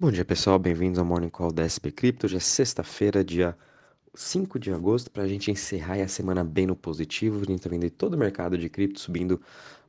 Bom 0.00 0.12
dia, 0.12 0.24
pessoal. 0.24 0.60
Bem-vindos 0.60 0.96
ao 0.96 1.04
Morning 1.04 1.28
Call 1.28 1.50
da 1.50 1.66
SP 1.66 1.90
Crypto. 1.90 2.26
Hoje 2.26 2.36
é 2.36 2.38
sexta-feira, 2.38 3.24
dia 3.24 3.58
5 4.14 4.56
de 4.56 4.72
agosto, 4.72 5.10
para 5.10 5.24
a 5.24 5.26
gente 5.26 5.50
encerrar 5.50 6.00
a 6.00 6.06
semana 6.06 6.44
bem 6.44 6.68
no 6.68 6.76
positivo. 6.76 7.38
A 7.38 7.44
gente 7.44 7.56
está 7.56 7.68
vendo 7.68 7.90
todo 7.90 8.14
o 8.14 8.16
mercado 8.16 8.56
de 8.56 8.68
cripto 8.68 9.00
subindo 9.00 9.42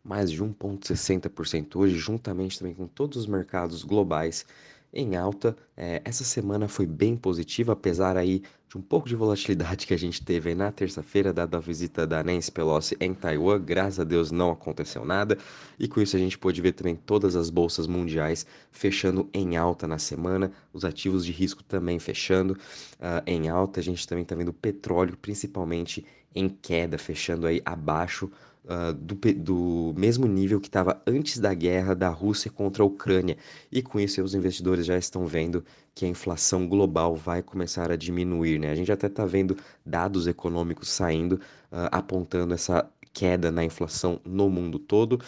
mais 0.03 0.31
de 0.31 0.43
1,60% 0.43 1.75
hoje, 1.75 1.95
juntamente 1.95 2.57
também 2.57 2.73
com 2.73 2.87
todos 2.87 3.19
os 3.19 3.27
mercados 3.27 3.83
globais 3.83 4.47
em 4.93 5.15
alta. 5.15 5.55
É, 5.75 6.01
essa 6.03 6.23
semana 6.23 6.67
foi 6.67 6.85
bem 6.85 7.15
positiva, 7.15 7.73
apesar 7.73 8.17
aí 8.17 8.41
de 8.67 8.77
um 8.77 8.81
pouco 8.81 9.09
de 9.09 9.15
volatilidade 9.15 9.87
que 9.87 9.93
a 9.95 9.97
gente 9.97 10.23
teve 10.23 10.53
na 10.53 10.71
terça-feira, 10.71 11.33
dada 11.33 11.57
a 11.57 11.59
visita 11.59 12.05
da 12.05 12.23
Nancy 12.23 12.51
Pelosi 12.51 12.95
em 12.99 13.15
Taiwan. 13.15 13.59
Graças 13.59 13.99
a 13.99 14.03
Deus 14.03 14.29
não 14.29 14.51
aconteceu 14.51 15.03
nada. 15.03 15.37
E 15.79 15.87
com 15.87 15.99
isso 15.99 16.15
a 16.15 16.19
gente 16.19 16.37
pôde 16.37 16.61
ver 16.61 16.73
também 16.73 16.95
todas 16.95 17.35
as 17.35 17.49
bolsas 17.49 17.87
mundiais 17.87 18.45
fechando 18.71 19.27
em 19.33 19.57
alta 19.57 19.87
na 19.87 19.97
semana, 19.97 20.51
os 20.71 20.85
ativos 20.85 21.25
de 21.25 21.31
risco 21.31 21.63
também 21.63 21.97
fechando 21.97 22.53
uh, 22.53 23.23
em 23.25 23.49
alta. 23.49 23.79
A 23.79 23.83
gente 23.83 24.07
também 24.07 24.21
está 24.21 24.35
vendo 24.35 24.49
o 24.49 24.53
petróleo, 24.53 25.17
principalmente 25.17 26.05
em 26.35 26.47
queda, 26.47 26.99
fechando 26.99 27.47
aí 27.47 27.59
abaixo 27.65 28.29
uh, 28.65 28.93
do, 28.93 29.15
do, 29.33 29.93
mesmo 29.97 30.27
nível 30.27 30.59
que 30.59 30.67
estava 30.67 31.01
antes 31.05 31.39
da 31.39 31.53
guerra 31.53 31.95
da 31.95 32.09
Rússia 32.09 32.51
contra 32.51 32.83
a 32.83 32.85
Ucrânia. 32.85 33.37
E 33.71 33.81
com 33.81 33.99
isso, 33.99 34.21
os 34.23 34.33
investidores 34.33 34.85
já 34.85 34.97
estão 34.97 35.25
vendo 35.25 35.63
que 35.93 36.05
a 36.05 36.07
inflação 36.07 36.67
global 36.67 37.15
vai 37.15 37.41
começar 37.41 37.91
a 37.91 37.95
diminuir. 37.95 38.59
Né? 38.59 38.71
A 38.71 38.75
gente 38.75 38.91
até 38.91 39.07
está 39.07 39.25
vendo 39.25 39.57
dados 39.85 40.27
econômicos 40.27 40.89
saindo, 40.89 41.35
uh, 41.71 41.89
apontando 41.91 42.53
essa 42.53 42.89
queda 43.13 43.51
na 43.51 43.63
inflação 43.63 44.19
no 44.25 44.49
mundo 44.49 44.79
todo. 44.79 45.19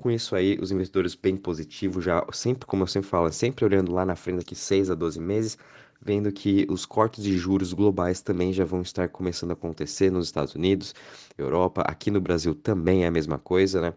Com 0.00 0.10
isso 0.10 0.34
aí, 0.34 0.58
os 0.58 0.72
investidores 0.72 1.14
bem 1.14 1.36
positivos, 1.36 2.02
já 2.02 2.24
sempre, 2.32 2.66
como 2.66 2.82
eu 2.84 2.86
sempre 2.86 3.10
falo, 3.10 3.30
sempre 3.30 3.66
olhando 3.66 3.92
lá 3.92 4.02
na 4.02 4.16
frente 4.16 4.38
daqui 4.38 4.54
6 4.54 4.88
a 4.90 4.94
12 4.94 5.20
meses, 5.20 5.58
vendo 6.00 6.32
que 6.32 6.66
os 6.70 6.86
cortes 6.86 7.22
de 7.22 7.36
juros 7.36 7.74
globais 7.74 8.22
também 8.22 8.50
já 8.50 8.64
vão 8.64 8.80
estar 8.80 9.10
começando 9.10 9.50
a 9.50 9.52
acontecer 9.52 10.10
nos 10.10 10.26
Estados 10.26 10.54
Unidos, 10.54 10.94
Europa, 11.36 11.82
aqui 11.82 12.10
no 12.10 12.18
Brasil 12.18 12.54
também 12.54 13.04
é 13.04 13.08
a 13.08 13.10
mesma 13.10 13.38
coisa, 13.38 13.82
né? 13.82 13.94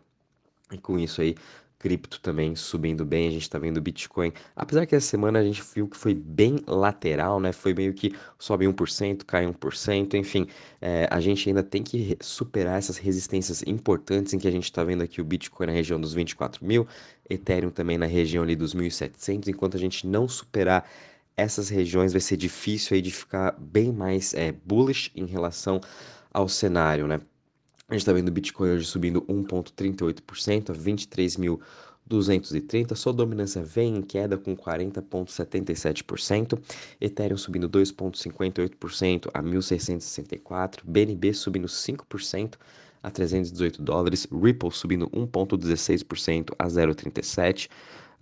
E 0.74 0.78
com 0.78 1.00
isso 1.00 1.22
aí, 1.22 1.36
cripto 1.84 2.22
também 2.22 2.56
subindo 2.56 3.04
bem, 3.04 3.28
a 3.28 3.32
gente 3.32 3.50
tá 3.50 3.60
vendo 3.60 3.82
Bitcoin. 3.82 4.32
Apesar 4.56 4.86
que 4.86 4.96
essa 4.96 5.06
semana 5.06 5.40
a 5.40 5.44
gente 5.44 5.62
viu 5.76 5.86
que 5.86 5.98
foi 5.98 6.14
bem 6.14 6.62
lateral, 6.66 7.42
né? 7.42 7.52
Foi 7.52 7.74
meio 7.74 7.94
que 7.94 8.16
sobe 8.40 8.66
1%, 8.66 9.26
cai 9.26 9.46
1%, 9.46 10.14
enfim, 10.14 10.48
é, 10.80 11.10
a 11.12 11.20
gente 11.20 11.50
ainda 11.50 11.62
tem 11.62 11.84
que 11.84 12.18
superar 12.22 12.78
essas 12.78 12.96
resistências 12.96 13.64
importantes 13.64 14.34
em 14.34 14.40
que 14.40 14.48
a 14.48 14.52
gente 14.52 14.72
tá 14.72 14.82
vendo 14.82 15.04
aqui 15.04 15.20
o 15.20 15.26
Bitcoin 15.26 15.68
na 15.68 15.74
região 15.74 16.00
dos 16.00 16.14
24 16.14 16.66
mil, 16.66 16.88
Ethereum 17.30 17.70
também 17.70 17.98
na 17.98 18.06
região 18.06 18.46
ali 18.46 18.56
dos 18.56 18.74
1.700, 18.74 19.50
enquanto 19.50 19.76
a 19.76 19.80
gente 19.80 20.08
não 20.08 20.26
superar 20.26 20.90
essas 21.36 21.68
regiões 21.68 22.14
vai 22.14 22.22
ser 22.22 22.38
difícil 22.38 22.96
aí 22.96 23.02
de 23.02 23.12
ficar 23.12 23.58
bem 23.60 23.92
mais 23.92 24.34
é, 24.34 24.54
bullish 24.54 25.12
em 25.14 25.26
relação 25.26 25.82
ao 26.32 26.48
cenário, 26.48 27.08
né? 27.08 27.20
A 27.90 27.94
gente 27.94 28.02
está 28.02 28.14
vendo 28.14 28.30
o 28.30 28.32
Bitcoin 28.32 28.70
hoje 28.72 28.86
subindo 28.86 29.22
1,38% 29.24 30.70
a 30.70 30.74
23.230. 30.74 32.96
Sua 32.96 33.12
dominância 33.12 33.62
vem 33.62 33.98
em 33.98 34.02
queda 34.02 34.38
com 34.38 34.56
40,77%. 34.56 36.58
Ethereum 37.02 37.38
subindo 37.38 37.70
2,58% 37.70 39.30
a 39.34 39.44
1.664. 39.44 40.80
BNB 40.86 41.34
subindo 41.34 41.68
5% 41.68 42.54
a 43.04 43.12
318 43.12 43.82
dólares. 43.82 44.26
Ripple 44.32 44.72
subindo 44.72 45.10
1,16% 45.10 46.56
a 46.58 46.68
0,37. 46.68 47.70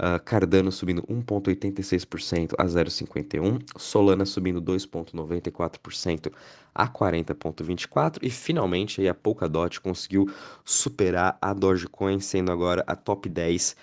Uh, 0.01 0.19
Cardano 0.25 0.71
subindo 0.71 1.03
1,86% 1.03 2.55
a 2.57 2.65
0,51%, 2.65 3.61
Solana 3.77 4.25
subindo 4.25 4.59
2,94% 4.59 6.31
a 6.73 6.87
40,24% 6.87 8.17
e 8.23 8.31
finalmente 8.31 8.99
aí, 8.99 9.07
a 9.07 9.13
Polkadot 9.13 9.79
conseguiu 9.79 10.27
superar 10.65 11.37
a 11.39 11.53
Dogecoin, 11.53 12.19
sendo 12.19 12.51
agora 12.51 12.83
a 12.87 12.95
top 12.95 13.29
10 13.29 13.75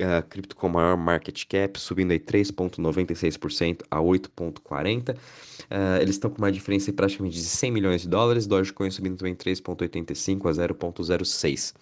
uh, 0.00 0.28
cripto 0.28 0.56
com 0.56 0.68
maior 0.68 0.96
market 0.96 1.44
cap, 1.46 1.78
subindo 1.78 2.10
aí 2.10 2.18
3,96% 2.18 3.82
a 3.90 3.98
8,40%. 3.98 5.10
Uh, 5.10 5.16
ah, 5.70 6.02
eles 6.02 6.16
estão 6.16 6.30
com 6.30 6.38
uma 6.38 6.52
diferença 6.52 6.92
praticamente 6.92 7.36
de 7.36 7.44
100 7.44 7.70
milhões 7.70 8.02
de 8.02 8.08
dólares, 8.08 8.46
Dogecoin 8.46 8.90
subindo 8.90 9.16
também 9.16 9.34
3,85% 9.34 10.46
a 10.46 10.68
0,06%. 10.68 11.74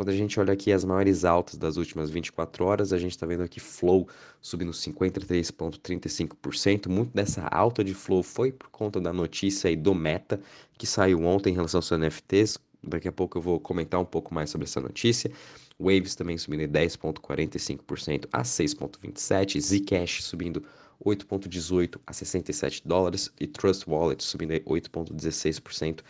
Quando 0.00 0.08
a 0.08 0.16
gente 0.16 0.40
olha 0.40 0.54
aqui 0.54 0.72
as 0.72 0.82
maiores 0.82 1.26
altas 1.26 1.58
das 1.58 1.76
últimas 1.76 2.08
24 2.08 2.64
horas, 2.64 2.90
a 2.90 2.96
gente 2.96 3.10
está 3.10 3.26
vendo 3.26 3.42
aqui 3.42 3.60
Flow 3.60 4.08
subindo 4.40 4.72
53,35%. 4.72 6.88
Muito 6.88 7.14
dessa 7.14 7.46
alta 7.48 7.84
de 7.84 7.92
Flow 7.92 8.22
foi 8.22 8.50
por 8.50 8.70
conta 8.70 8.98
da 8.98 9.12
notícia 9.12 9.68
aí 9.68 9.76
do 9.76 9.94
Meta, 9.94 10.40
que 10.78 10.86
saiu 10.86 11.22
ontem 11.22 11.50
em 11.50 11.52
relação 11.52 11.80
aos 11.80 11.90
NFTs. 11.90 12.56
Daqui 12.82 13.08
a 13.08 13.12
pouco 13.12 13.36
eu 13.36 13.42
vou 13.42 13.60
comentar 13.60 14.00
um 14.00 14.06
pouco 14.06 14.32
mais 14.32 14.48
sobre 14.48 14.64
essa 14.64 14.80
notícia. 14.80 15.30
Waves 15.78 16.14
também 16.14 16.38
subindo 16.38 16.62
10,45% 16.62 18.26
a 18.32 18.40
6,27%. 18.40 19.60
Zcash 19.60 20.24
subindo 20.24 20.64
8,18 21.04 22.00
a 22.06 22.14
67 22.14 22.88
dólares 22.88 23.30
e 23.38 23.46
Trust 23.46 23.84
Wallet 23.86 24.24
subindo 24.24 24.54
8,16% 24.54 26.00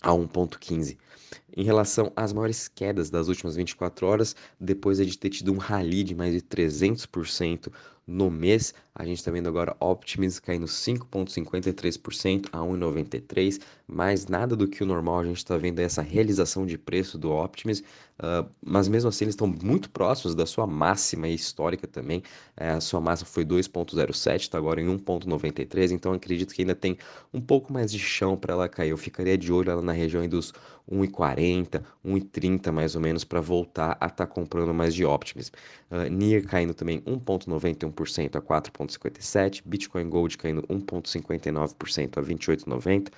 a 0.00 0.12
1,15. 0.12 0.96
Em 1.56 1.64
relação 1.64 2.12
às 2.14 2.34
maiores 2.34 2.68
quedas 2.68 3.08
das 3.08 3.28
últimas 3.28 3.56
24 3.56 4.06
horas, 4.06 4.36
depois 4.60 4.98
de 4.98 5.18
ter 5.18 5.30
tido 5.30 5.52
um 5.52 5.56
rally 5.56 6.04
de 6.04 6.14
mais 6.14 6.34
de 6.34 6.42
300% 6.42 7.72
no 8.06 8.30
mês, 8.30 8.72
a 8.94 9.04
gente 9.04 9.18
está 9.18 9.30
vendo 9.32 9.48
agora 9.48 9.76
Optimus 9.80 10.38
caindo 10.38 10.66
5,53% 10.66 12.46
a 12.52 12.58
1,93%, 12.58 13.60
mais 13.86 14.26
nada 14.26 14.54
do 14.54 14.68
que 14.68 14.82
o 14.82 14.86
normal, 14.86 15.20
a 15.20 15.24
gente 15.24 15.38
está 15.38 15.56
vendo 15.56 15.80
essa 15.80 16.02
realização 16.02 16.64
de 16.64 16.78
preço 16.78 17.18
do 17.18 17.32
Optimus, 17.32 17.80
uh, 17.80 18.48
mas 18.64 18.86
mesmo 18.88 19.08
assim 19.08 19.24
eles 19.24 19.34
estão 19.34 19.46
muito 19.46 19.90
próximos 19.90 20.34
da 20.34 20.46
sua 20.46 20.66
máxima 20.66 21.28
histórica 21.28 21.86
também, 21.86 22.20
uh, 22.58 22.76
a 22.76 22.80
sua 22.80 23.00
máxima 23.00 23.28
foi 23.28 23.44
2,07, 23.44 24.36
está 24.36 24.56
agora 24.56 24.80
em 24.80 24.86
1,93, 24.86 25.90
então 25.90 26.12
acredito 26.12 26.54
que 26.54 26.62
ainda 26.62 26.74
tem 26.74 26.96
um 27.34 27.40
pouco 27.40 27.72
mais 27.72 27.90
de 27.90 27.98
chão 27.98 28.36
para 28.36 28.54
ela 28.54 28.68
cair, 28.68 28.90
eu 28.90 28.96
ficaria 28.96 29.36
de 29.36 29.52
olho 29.52 29.70
ela 29.70 29.82
na 29.82 29.92
região 29.92 30.26
dos 30.28 30.52
1,40, 30.90 31.82
1,30 32.04 32.72
mais 32.72 32.94
ou 32.94 33.00
menos 33.00 33.24
para 33.24 33.40
voltar 33.40 33.96
a 34.00 34.06
estar 34.06 34.10
tá 34.10 34.26
comprando 34.26 34.72
mais 34.72 34.94
de 34.94 35.04
Optimus. 35.04 35.50
Uh, 35.90 36.08
NIR 36.10 36.46
caindo 36.46 36.74
também 36.74 37.00
1,91% 37.00 37.92
a 38.02 38.40
4,57%, 38.40 39.62
Bitcoin 39.64 40.08
Gold 40.08 40.36
caindo 40.38 40.62
1,59% 40.62 42.18
a 42.18 42.22
28,90%, 42.22 43.08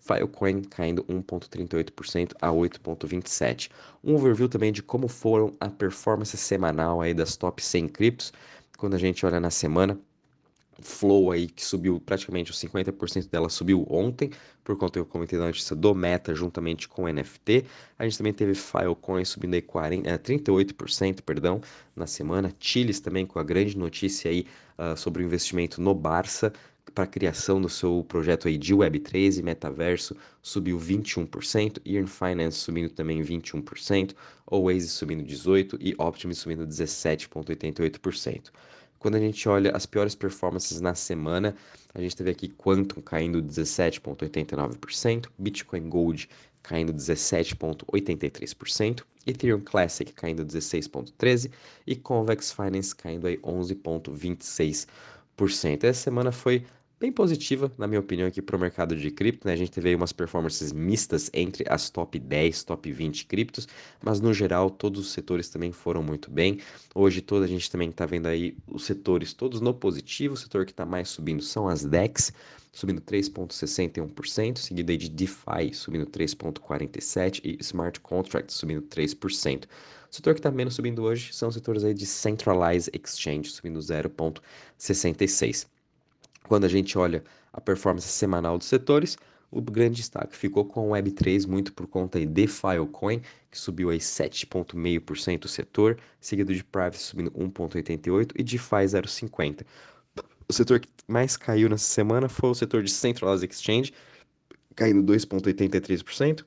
Filecoin 0.00 0.62
caindo 0.62 1.02
1,38% 1.04 2.32
a 2.40 2.48
8,27%. 2.48 3.70
Um 4.04 4.14
overview 4.14 4.48
também 4.48 4.72
de 4.72 4.82
como 4.82 5.08
foram 5.08 5.52
a 5.60 5.68
performance 5.68 6.36
semanal 6.36 7.00
aí 7.00 7.12
das 7.12 7.36
top 7.36 7.62
100 7.62 7.88
criptos, 7.88 8.32
quando 8.78 8.94
a 8.94 8.98
gente 8.98 9.24
olha 9.24 9.40
na 9.40 9.50
semana, 9.50 9.98
Flow 10.80 11.30
aí, 11.30 11.46
que 11.46 11.64
subiu 11.64 12.00
praticamente 12.00 12.50
os 12.50 12.58
50% 12.58 13.28
dela 13.30 13.48
subiu 13.48 13.86
ontem, 13.88 14.30
por 14.62 14.76
conta 14.76 14.94
que 14.94 14.98
eu 14.98 15.06
comentei 15.06 15.38
na 15.38 15.46
notícia 15.46 15.74
do 15.74 15.94
Meta 15.94 16.34
juntamente 16.34 16.88
com 16.88 17.04
o 17.04 17.08
NFT. 17.12 17.64
A 17.98 18.04
gente 18.04 18.18
também 18.18 18.32
teve 18.32 18.54
Filecoin 18.54 19.24
subindo 19.24 19.54
aí 19.54 19.62
40, 19.62 20.18
38%, 20.18 21.22
perdão, 21.22 21.60
na 21.94 22.06
semana. 22.06 22.54
Chiles 22.58 23.00
também 23.00 23.24
com 23.24 23.38
a 23.38 23.42
grande 23.42 23.76
notícia 23.76 24.30
aí 24.30 24.46
uh, 24.78 24.96
sobre 24.96 25.22
o 25.22 25.26
investimento 25.26 25.80
no 25.80 25.94
Barça 25.94 26.52
para 26.94 27.04
a 27.04 27.06
criação 27.06 27.60
do 27.60 27.68
seu 27.68 28.04
projeto 28.08 28.48
aí 28.48 28.56
de 28.56 28.74
Web3 28.74 29.38
e 29.38 29.42
metaverso 29.42 30.16
subiu 30.42 30.78
21%, 30.78 31.80
Earn 31.84 32.06
Finance 32.06 32.58
subindo 32.58 32.90
também 32.90 33.20
21%, 33.22 34.14
Oasis 34.46 34.92
subindo 34.92 35.22
18% 35.24 35.76
e 35.80 35.94
Optimus 35.98 36.38
subindo 36.38 36.66
17,88%. 36.66 38.50
Quando 39.06 39.14
a 39.14 39.20
gente 39.20 39.48
olha 39.48 39.70
as 39.70 39.86
piores 39.86 40.16
performances 40.16 40.80
na 40.80 40.92
semana, 40.92 41.54
a 41.94 42.00
gente 42.00 42.16
teve 42.16 42.28
aqui 42.28 42.48
Quantum 42.48 43.00
caindo 43.00 43.40
17,89%, 43.40 45.28
Bitcoin 45.38 45.88
Gold 45.88 46.28
caindo 46.60 46.92
17,83%, 46.92 49.04
Ethereum 49.24 49.60
Classic 49.60 50.12
caindo 50.12 50.44
16,13% 50.44 51.52
e 51.86 51.94
Convex 51.94 52.50
Finance 52.50 52.96
caindo 52.96 53.28
aí 53.28 53.38
11,26%. 53.38 54.88
Essa 55.84 56.02
semana 56.02 56.32
foi 56.32 56.66
bem 56.98 57.12
positiva, 57.12 57.70
na 57.76 57.86
minha 57.86 58.00
opinião, 58.00 58.26
aqui 58.26 58.40
para 58.40 58.56
o 58.56 58.58
mercado 58.58 58.96
de 58.96 59.10
cripto. 59.10 59.46
Né? 59.46 59.52
A 59.52 59.56
gente 59.56 59.70
teve 59.70 59.90
aí 59.90 59.94
umas 59.94 60.12
performances 60.12 60.72
mistas 60.72 61.30
entre 61.32 61.64
as 61.68 61.90
top 61.90 62.18
10, 62.18 62.64
top 62.64 62.90
20 62.90 63.26
criptos, 63.26 63.68
mas 64.02 64.20
no 64.20 64.32
geral 64.32 64.70
todos 64.70 65.00
os 65.00 65.12
setores 65.12 65.48
também 65.48 65.72
foram 65.72 66.02
muito 66.02 66.30
bem. 66.30 66.58
Hoje 66.94 67.20
toda 67.20 67.44
a 67.44 67.48
gente 67.48 67.70
também 67.70 67.90
está 67.90 68.06
vendo 68.06 68.26
aí 68.26 68.56
os 68.66 68.84
setores 68.84 69.32
todos 69.34 69.60
no 69.60 69.74
positivo. 69.74 70.34
O 70.34 70.36
setor 70.36 70.64
que 70.64 70.72
está 70.72 70.86
mais 70.86 71.08
subindo 71.08 71.42
são 71.42 71.68
as 71.68 71.84
DEX, 71.84 72.32
subindo 72.72 73.00
3,61%, 73.00 74.58
seguido 74.58 74.90
aí 74.90 74.96
de 74.96 75.08
DeFi 75.08 75.72
subindo 75.72 76.06
3,47% 76.06 77.40
e 77.44 77.58
Smart 77.60 78.00
Contracts 78.00 78.56
subindo 78.56 78.82
3%. 78.82 79.64
O 80.10 80.14
setor 80.14 80.34
que 80.34 80.40
está 80.40 80.50
menos 80.50 80.74
subindo 80.74 81.02
hoje 81.02 81.32
são 81.34 81.48
os 81.48 81.54
setores 81.54 81.84
aí 81.84 81.92
de 81.92 82.06
Centralized 82.06 82.90
Exchange, 82.94 83.50
subindo 83.50 83.78
0,66%. 83.78 85.66
Quando 86.48 86.64
a 86.64 86.68
gente 86.68 86.96
olha 86.96 87.22
a 87.52 87.60
performance 87.60 88.08
semanal 88.08 88.56
dos 88.56 88.68
setores, 88.68 89.18
o 89.50 89.60
grande 89.60 89.96
destaque 89.96 90.36
ficou 90.36 90.64
com 90.64 90.90
o 90.90 90.92
Web3, 90.92 91.46
muito 91.46 91.72
por 91.72 91.86
conta 91.86 92.24
de 92.24 92.46
Filecoin, 92.46 93.20
que 93.50 93.58
subiu 93.58 93.90
aí 93.90 93.98
7,5% 93.98 95.44
o 95.44 95.48
setor, 95.48 95.98
seguido 96.20 96.54
de 96.54 96.62
Privacy 96.62 96.98
subindo 96.98 97.30
1,88% 97.32 98.32
e 98.36 98.42
DeFi 98.42 98.86
0,50%. 98.86 99.64
O 100.48 100.52
setor 100.52 100.78
que 100.78 100.88
mais 101.08 101.36
caiu 101.36 101.68
nessa 101.68 101.84
semana 101.84 102.28
foi 102.28 102.50
o 102.50 102.54
setor 102.54 102.82
de 102.82 102.90
Centralized 102.90 103.50
Exchange, 103.50 103.92
caindo 104.76 105.02
2,83%, 105.12 106.44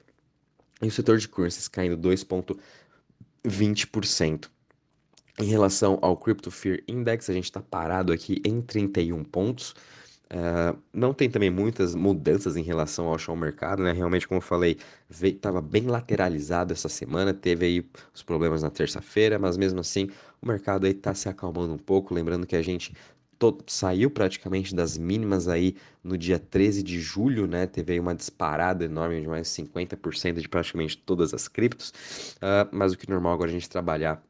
e 0.81 0.88
o 0.88 0.92
setor 0.92 1.18
de 1.18 1.28
currencies 1.28 1.68
caindo 1.68 1.98
2,20%. 1.98 4.50
Em 5.41 5.45
relação 5.45 5.97
ao 6.01 6.18
Crypto 6.18 6.51
Fear 6.51 6.80
Index, 6.86 7.30
a 7.30 7.33
gente 7.33 7.45
está 7.45 7.62
parado 7.62 8.12
aqui 8.12 8.41
em 8.45 8.62
31 8.62 9.24
pontos. 9.24 9.74
Uh, 10.31 10.77
não 10.94 11.13
tem 11.13 11.30
também 11.30 11.50
muitas 11.50 11.95
mudanças 11.95 12.57
em 12.57 12.62
relação 12.62 13.07
ao 13.07 13.18
show 13.18 13.36
mercado, 13.38 13.81
né? 13.81 13.94
Realmente, 13.94 14.27
como 14.27 14.39
eu 14.39 14.41
falei, 14.41 14.77
estava 15.09 15.62
bem 15.62 15.83
lateralizado 15.88 16.74
essa 16.74 16.89
semana, 16.89 17.33
teve 17.33 17.65
aí 17.65 17.89
os 18.13 18.21
problemas 18.21 18.62
na 18.62 18.69
terça-feira, 18.69 19.39
mas 19.39 19.56
mesmo 19.56 19.80
assim 19.80 20.09
o 20.41 20.47
mercado 20.47 20.86
aí 20.86 20.91
está 20.91 21.13
se 21.13 21.30
acalmando 21.30 21.74
um 21.74 21.77
pouco. 21.77 22.13
Lembrando 22.13 22.45
que 22.45 22.56
a 22.57 22.62
gente 22.62 22.94
saiu 23.65 24.12
praticamente 24.12 24.75
das 24.75 24.97
mínimas 24.97 25.47
aí 25.47 25.77
no 26.03 26.18
dia 26.18 26.38
13 26.38 26.83
de 26.83 27.00
julho, 27.00 27.47
né? 27.47 27.65
Teve 27.65 27.94
aí 27.94 28.00
uma 28.00 28.13
disparada 28.13 28.83
enorme 28.83 29.21
de 29.21 29.27
mais 29.27 29.47
50% 29.47 30.41
de 30.41 30.50
praticamente 30.50 30.97
todas 30.97 31.33
as 31.33 31.47
criptos, 31.47 31.91
uh, 32.41 32.68
mas 32.74 32.91
o 32.91 32.97
que 32.97 33.09
é 33.09 33.13
normal 33.13 33.33
agora 33.33 33.50
é 33.50 33.51
a 33.51 33.53
gente 33.53 33.69
trabalhar 33.69 34.21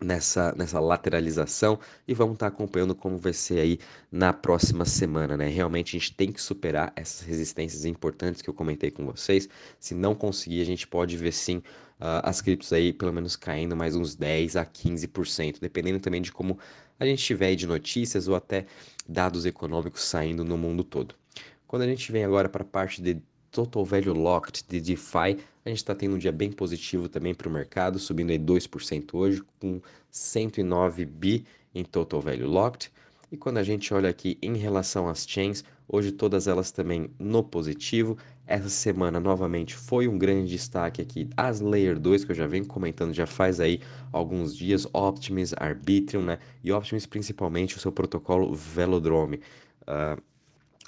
nessa, 0.00 0.54
nessa 0.56 0.80
lateralização 0.80 1.78
e 2.06 2.14
vamos 2.14 2.34
estar 2.34 2.50
tá 2.50 2.54
acompanhando 2.54 2.94
como 2.94 3.16
vai 3.16 3.32
ser 3.32 3.60
aí 3.60 3.78
na 4.10 4.32
próxima 4.32 4.84
semana, 4.84 5.36
né? 5.36 5.48
Realmente 5.48 5.96
a 5.96 5.98
gente 5.98 6.14
tem 6.14 6.32
que 6.32 6.40
superar 6.40 6.92
essas 6.96 7.26
resistências 7.26 7.84
importantes 7.84 8.42
que 8.42 8.50
eu 8.50 8.54
comentei 8.54 8.90
com 8.90 9.04
vocês. 9.04 9.48
Se 9.78 9.94
não 9.94 10.14
conseguir, 10.14 10.60
a 10.60 10.66
gente 10.66 10.86
pode 10.86 11.16
ver 11.16 11.32
sim 11.32 11.58
uh, 11.58 12.22
as 12.22 12.40
criptos 12.40 12.72
aí 12.72 12.92
pelo 12.92 13.12
menos 13.12 13.36
caindo 13.36 13.76
mais 13.76 13.94
uns 13.94 14.14
10 14.14 14.56
a 14.56 14.66
15%, 14.66 15.58
dependendo 15.60 16.00
também 16.00 16.22
de 16.22 16.32
como 16.32 16.58
a 16.98 17.06
gente 17.06 17.22
tiver 17.22 17.46
aí 17.46 17.56
de 17.56 17.66
notícias 17.66 18.28
ou 18.28 18.34
até 18.34 18.66
dados 19.08 19.44
econômicos 19.46 20.02
saindo 20.02 20.44
no 20.44 20.56
mundo 20.56 20.84
todo. 20.84 21.14
Quando 21.66 21.82
a 21.82 21.86
gente 21.86 22.10
vem 22.12 22.24
agora 22.24 22.48
para 22.48 22.62
a 22.62 22.66
parte 22.66 23.02
de 23.02 23.20
Total 23.54 23.84
Value 23.84 24.12
Locked 24.12 24.64
de 24.68 24.80
DeFi, 24.80 25.38
a 25.64 25.68
gente 25.68 25.78
está 25.78 25.94
tendo 25.94 26.16
um 26.16 26.18
dia 26.18 26.32
bem 26.32 26.50
positivo 26.50 27.08
também 27.08 27.32
para 27.32 27.48
o 27.48 27.52
mercado, 27.52 28.00
subindo 28.00 28.30
aí 28.30 28.38
2% 28.38 29.14
hoje, 29.14 29.40
com 29.60 29.80
109 30.10 31.06
bi 31.06 31.46
em 31.72 31.84
Total 31.84 32.20
Value 32.20 32.48
Locked. 32.48 32.90
E 33.30 33.36
quando 33.36 33.58
a 33.58 33.62
gente 33.62 33.94
olha 33.94 34.10
aqui 34.10 34.36
em 34.42 34.56
relação 34.56 35.08
às 35.08 35.24
chains, 35.24 35.62
hoje 35.88 36.10
todas 36.10 36.48
elas 36.48 36.72
também 36.72 37.08
no 37.16 37.44
positivo. 37.44 38.18
Essa 38.44 38.68
semana 38.68 39.20
novamente 39.20 39.76
foi 39.76 40.08
um 40.08 40.18
grande 40.18 40.50
destaque 40.50 41.00
aqui 41.00 41.28
as 41.36 41.60
Layer 41.60 41.96
2, 41.96 42.24
que 42.24 42.32
eu 42.32 42.36
já 42.36 42.48
venho 42.48 42.66
comentando 42.66 43.14
já 43.14 43.24
faz 43.24 43.60
aí 43.60 43.80
alguns 44.10 44.56
dias, 44.56 44.84
Optimus, 44.92 45.54
Arbitrum, 45.56 46.22
né? 46.22 46.40
E 46.62 46.72
Optimus 46.72 47.06
principalmente 47.06 47.76
o 47.76 47.80
seu 47.80 47.92
protocolo 47.92 48.52
Velodrome. 48.52 49.40
Uh, 49.82 50.20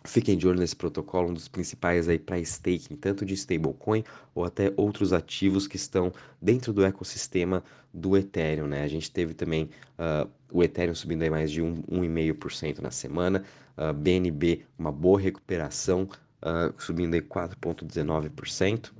Fiquem 0.07 0.37
de 0.37 0.47
olho 0.47 0.59
nesse 0.59 0.77
protocolo, 0.77 1.31
um 1.31 1.35
dos 1.35 1.49
principais 1.49 2.09
aí 2.09 2.19
para 2.19 2.39
staking, 2.39 2.97
tanto 2.97 3.25
de 3.25 3.35
stablecoin 3.35 4.05
ou 4.35 4.45
até 4.45 4.73
outros 4.77 5.13
ativos 5.13 5.67
que 5.67 5.77
estão 5.77 6.13
dentro 6.41 6.73
do 6.73 6.85
ecossistema 6.85 7.63
do 7.93 8.17
Ethereum, 8.17 8.67
né? 8.67 8.83
A 8.83 8.89
gente 8.89 9.11
teve 9.11 9.35
também 9.35 9.71
uh, 9.99 10.29
o 10.53 10.63
Ethereum 10.63 10.95
subindo 10.95 11.23
aí 11.23 11.31
mais 11.31 11.51
de 11.51 11.63
1,5% 11.63 12.79
na 12.79 12.91
semana, 12.91 13.43
uh, 13.77 13.93
BNB 13.93 14.65
uma 14.79 14.93
boa 14.93 15.21
recuperação, 15.21 16.09
uh, 16.43 16.73
subindo 16.79 17.15
aí 17.15 17.23
4,19%, 17.23 18.93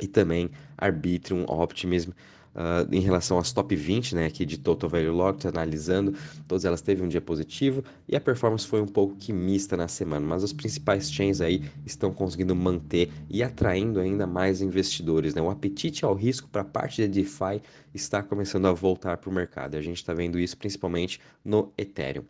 e 0.00 0.06
também 0.06 0.50
Arbitrum, 0.76 1.44
Optimism, 1.48 2.10
Uh, 2.56 2.88
em 2.90 3.00
relação 3.00 3.38
às 3.38 3.52
top 3.52 3.76
20, 3.76 4.14
né, 4.14 4.24
aqui 4.24 4.46
de 4.46 4.56
Total 4.56 4.88
Value 4.88 5.12
Locked, 5.12 5.46
analisando, 5.46 6.14
todas 6.48 6.64
elas 6.64 6.80
teve 6.80 7.02
um 7.02 7.08
dia 7.08 7.20
positivo 7.20 7.84
e 8.08 8.16
a 8.16 8.20
performance 8.20 8.66
foi 8.66 8.80
um 8.80 8.86
pouco 8.86 9.14
que 9.14 9.30
mista 9.30 9.76
na 9.76 9.88
semana, 9.88 10.26
mas 10.26 10.42
os 10.42 10.54
principais 10.54 11.12
chains 11.12 11.42
aí 11.42 11.62
estão 11.84 12.10
conseguindo 12.10 12.56
manter 12.56 13.12
e 13.28 13.42
atraindo 13.42 14.00
ainda 14.00 14.26
mais 14.26 14.62
investidores, 14.62 15.34
né? 15.34 15.42
O 15.42 15.50
apetite 15.50 16.02
ao 16.06 16.14
risco 16.14 16.48
para 16.48 16.64
parte 16.64 17.02
de 17.02 17.08
DeFi 17.08 17.60
está 17.92 18.22
começando 18.22 18.66
a 18.66 18.72
voltar 18.72 19.18
para 19.18 19.28
o 19.28 19.32
mercado. 19.32 19.74
E 19.74 19.76
a 19.76 19.82
gente 19.82 19.98
está 19.98 20.14
vendo 20.14 20.38
isso 20.38 20.56
principalmente 20.56 21.20
no 21.44 21.70
Ethereum. 21.76 22.24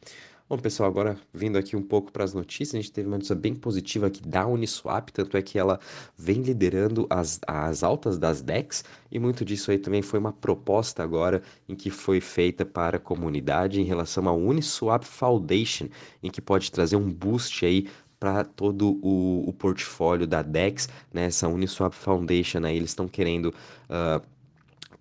Bom, 0.48 0.56
pessoal, 0.58 0.88
agora 0.88 1.18
vindo 1.34 1.58
aqui 1.58 1.74
um 1.74 1.82
pouco 1.82 2.12
para 2.12 2.22
as 2.22 2.32
notícias, 2.32 2.76
a 2.76 2.80
gente 2.80 2.92
teve 2.92 3.08
uma 3.08 3.16
notícia 3.16 3.34
bem 3.34 3.52
positiva 3.52 4.06
aqui 4.06 4.22
da 4.22 4.46
Uniswap, 4.46 5.10
tanto 5.10 5.36
é 5.36 5.42
que 5.42 5.58
ela 5.58 5.80
vem 6.16 6.40
liderando 6.40 7.04
as, 7.10 7.40
as 7.44 7.82
altas 7.82 8.16
das 8.16 8.42
DEX, 8.42 8.84
e 9.10 9.18
muito 9.18 9.44
disso 9.44 9.72
aí 9.72 9.78
também 9.78 10.02
foi 10.02 10.20
uma 10.20 10.32
proposta 10.32 11.02
agora 11.02 11.42
em 11.68 11.74
que 11.74 11.90
foi 11.90 12.20
feita 12.20 12.64
para 12.64 12.96
a 12.96 13.00
comunidade 13.00 13.80
em 13.80 13.84
relação 13.84 14.28
ao 14.28 14.38
Uniswap 14.38 15.02
Foundation, 15.02 15.88
em 16.22 16.30
que 16.30 16.40
pode 16.40 16.70
trazer 16.70 16.94
um 16.94 17.12
boost 17.12 17.66
aí 17.66 17.88
para 18.20 18.44
todo 18.44 19.00
o, 19.02 19.48
o, 19.48 19.52
portfólio 19.52 20.28
da 20.28 20.42
DEX, 20.42 20.88
né? 21.12 21.26
Essa 21.26 21.48
Uniswap 21.48 21.92
Foundation 21.92 22.64
aí, 22.64 22.76
eles 22.76 22.90
estão 22.90 23.08
querendo 23.08 23.46
uh, 23.90 24.24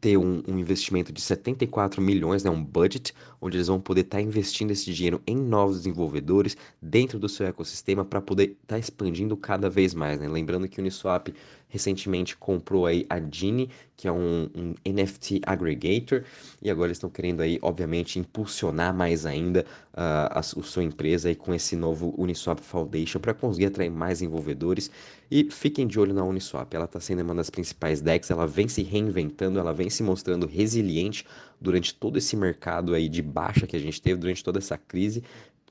ter 0.05 0.17
um, 0.17 0.43
um, 0.47 0.59
investimento 0.59 1.11
de 1.11 1.19
74 1.19 1.99
milhões, 1.99 2.43
né, 2.43 2.51
um 2.51 2.63
budget, 2.63 3.11
onde 3.41 3.57
eles 3.57 3.65
vão 3.65 3.81
poder 3.81 4.01
estar 4.01 4.17
tá 4.17 4.21
investindo 4.21 4.69
esse 4.69 4.93
dinheiro 4.93 5.19
em 5.25 5.35
novos 5.35 5.77
desenvolvedores 5.77 6.55
dentro 6.79 7.17
do 7.17 7.27
seu 7.27 7.47
ecossistema 7.47 8.05
para 8.05 8.21
poder 8.21 8.51
estar 8.51 8.75
tá 8.75 8.77
expandindo 8.77 9.35
cada 9.35 9.67
vez 9.67 9.95
mais. 9.95 10.19
Né? 10.19 10.27
Lembrando 10.29 10.67
que 10.67 10.77
o 10.77 10.81
Uniswap 10.81 11.33
recentemente 11.67 12.37
comprou 12.37 12.85
aí 12.85 13.05
a 13.09 13.19
Genie, 13.19 13.69
que 13.97 14.07
é 14.07 14.11
um, 14.11 14.49
um 14.55 14.73
NFT 14.85 15.41
aggregator, 15.45 16.23
e 16.61 16.69
agora 16.69 16.91
estão 16.91 17.09
querendo 17.09 17.41
aí, 17.41 17.59
obviamente, 17.61 18.19
impulsionar 18.19 18.93
mais 18.93 19.25
ainda 19.25 19.65
uh, 19.93 20.31
a, 20.31 20.39
a, 20.39 20.43
sua 20.43 20.83
empresa 20.83 21.29
aí 21.29 21.35
com 21.35 21.53
esse 21.53 21.75
novo 21.75 22.13
Uniswap 22.17 22.59
Foundation 22.59 23.19
para 23.19 23.33
conseguir 23.33 23.67
atrair 23.67 23.89
mais 23.89 24.19
desenvolvedores. 24.19 24.89
E 25.29 25.49
fiquem 25.51 25.87
de 25.87 25.99
olho 25.99 26.13
na 26.13 26.23
Uniswap, 26.23 26.73
ela 26.73 26.85
está 26.85 26.99
sendo 26.99 27.21
uma 27.21 27.35
das 27.35 27.49
principais 27.49 28.01
DEX, 28.01 28.29
ela 28.29 28.45
vem 28.45 28.67
se 28.67 28.83
reinventando, 28.83 29.59
ela 29.59 29.73
vem 29.73 29.89
se 29.89 30.03
mostrando 30.03 30.45
resiliente 30.45 31.25
durante 31.59 31.93
todo 31.95 32.17
esse 32.17 32.35
mercado 32.35 32.93
aí 32.93 33.09
de 33.09 33.21
baixa 33.21 33.65
que 33.65 33.75
a 33.75 33.79
gente 33.79 34.01
teve, 34.01 34.19
durante 34.19 34.43
toda 34.43 34.59
essa 34.59 34.77
crise, 34.77 35.23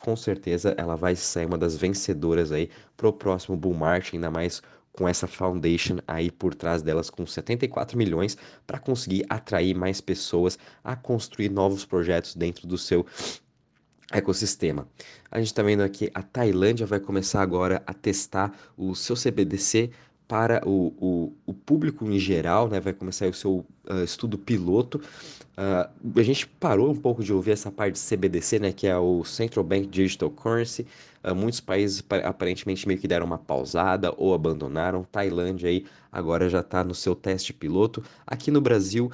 com 0.04 0.14
certeza 0.14 0.74
ela 0.76 0.96
vai 0.96 1.16
ser 1.16 1.46
uma 1.46 1.56
das 1.56 1.76
vencedoras 1.76 2.52
aí 2.52 2.68
para 2.94 3.08
o 3.08 3.12
próximo 3.12 3.56
bull 3.56 3.72
market, 3.72 4.14
ainda 4.14 4.30
mais 4.30 4.62
com 4.96 5.08
essa 5.08 5.26
foundation 5.26 5.98
aí 6.06 6.30
por 6.30 6.54
trás 6.54 6.80
delas 6.80 7.10
com 7.10 7.26
74 7.26 7.98
milhões 7.98 8.36
para 8.66 8.78
conseguir 8.78 9.26
atrair 9.28 9.74
mais 9.74 10.00
pessoas 10.00 10.58
a 10.82 10.94
construir 10.94 11.50
novos 11.50 11.84
projetos 11.84 12.34
dentro 12.34 12.66
do 12.66 12.78
seu 12.78 13.04
ecossistema. 14.12 14.86
A 15.30 15.38
gente 15.38 15.48
está 15.48 15.62
vendo 15.62 15.82
aqui 15.82 16.10
a 16.14 16.22
Tailândia 16.22 16.86
vai 16.86 17.00
começar 17.00 17.42
agora 17.42 17.82
a 17.86 17.92
testar 17.92 18.56
o 18.76 18.94
seu 18.94 19.16
CBDC 19.16 19.90
para 20.26 20.66
o, 20.66 20.92
o, 20.98 21.32
o 21.46 21.54
público 21.54 22.06
em 22.06 22.18
geral, 22.18 22.68
né? 22.68 22.80
Vai 22.80 22.92
começar 22.92 23.28
o 23.28 23.34
seu 23.34 23.64
uh, 23.88 24.04
estudo 24.04 24.38
piloto. 24.38 25.00
Uh, 25.56 26.18
a 26.18 26.22
gente 26.22 26.46
parou 26.46 26.90
um 26.90 26.96
pouco 26.96 27.22
de 27.22 27.32
ouvir 27.32 27.52
essa 27.52 27.70
parte 27.70 27.94
de 27.94 28.00
CBDC, 28.00 28.58
né? 28.58 28.72
Que 28.72 28.86
é 28.86 28.96
o 28.96 29.24
Central 29.24 29.64
Bank 29.64 29.86
Digital 29.86 30.30
Currency. 30.30 30.86
Uh, 31.22 31.34
muitos 31.34 31.60
países 31.60 32.02
aparentemente 32.24 32.88
meio 32.88 32.98
que 32.98 33.06
deram 33.06 33.26
uma 33.26 33.38
pausada 33.38 34.12
ou 34.16 34.34
abandonaram. 34.34 35.04
Tailândia 35.04 35.68
aí 35.68 35.84
agora 36.10 36.48
já 36.48 36.60
está 36.60 36.82
no 36.82 36.94
seu 36.94 37.14
teste 37.14 37.52
piloto. 37.52 38.02
Aqui 38.26 38.50
no 38.50 38.60
Brasil, 38.60 39.10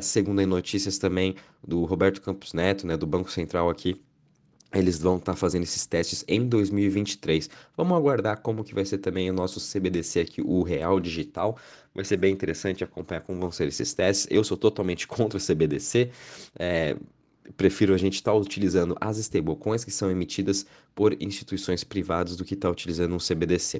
segundo 0.00 0.46
notícias 0.46 0.96
também 0.96 1.34
do 1.66 1.84
Roberto 1.84 2.22
Campos 2.22 2.52
Neto, 2.52 2.86
né, 2.86 2.96
do 2.96 3.06
Banco 3.06 3.30
Central 3.30 3.68
aqui, 3.68 4.00
eles 4.74 4.98
vão 4.98 5.16
estar 5.16 5.32
tá 5.32 5.36
fazendo 5.36 5.62
esses 5.62 5.86
testes 5.86 6.24
em 6.26 6.46
2023. 6.46 7.48
Vamos 7.76 7.96
aguardar 7.96 8.40
como 8.40 8.64
que 8.64 8.74
vai 8.74 8.84
ser 8.84 8.98
também 8.98 9.30
o 9.30 9.32
nosso 9.32 9.60
CBDC 9.60 10.20
aqui, 10.20 10.42
o 10.42 10.62
Real 10.62 10.98
Digital. 11.00 11.56
Vai 11.94 12.04
ser 12.04 12.16
bem 12.16 12.32
interessante 12.32 12.82
acompanhar 12.82 13.20
como 13.20 13.40
vão 13.40 13.52
ser 13.52 13.68
esses 13.68 13.94
testes. 13.94 14.26
Eu 14.30 14.42
sou 14.42 14.56
totalmente 14.56 15.06
contra 15.08 15.38
o 15.38 15.40
CBDC. 15.40 16.10
É, 16.58 16.96
prefiro 17.56 17.94
a 17.94 17.98
gente 17.98 18.14
estar 18.14 18.32
tá 18.32 18.36
utilizando 18.36 18.96
as 19.00 19.18
stablecoins 19.18 19.84
que 19.84 19.90
são 19.90 20.10
emitidas 20.10 20.66
por 20.94 21.20
instituições 21.22 21.84
privadas 21.84 22.36
do 22.36 22.44
que 22.44 22.54
estar 22.54 22.68
tá 22.68 22.72
utilizando 22.72 23.14
um 23.14 23.18
CBDC. 23.18 23.78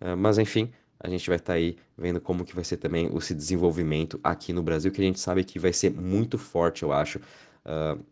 Uh, 0.00 0.16
mas 0.16 0.38
enfim, 0.38 0.70
a 1.00 1.08
gente 1.08 1.28
vai 1.28 1.36
estar 1.36 1.54
tá 1.54 1.58
aí 1.58 1.76
vendo 1.96 2.20
como 2.20 2.44
que 2.44 2.54
vai 2.54 2.64
ser 2.64 2.76
também 2.76 3.10
esse 3.16 3.34
desenvolvimento 3.34 4.20
aqui 4.22 4.52
no 4.52 4.62
Brasil, 4.62 4.90
que 4.92 5.00
a 5.00 5.04
gente 5.04 5.20
sabe 5.20 5.44
que 5.44 5.58
vai 5.58 5.72
ser 5.72 5.90
muito 5.90 6.38
forte, 6.38 6.82
eu 6.82 6.92
acho, 6.92 7.18
uh, 7.18 8.02